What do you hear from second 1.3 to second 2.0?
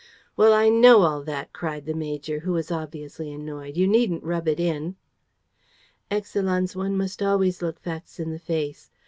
cried the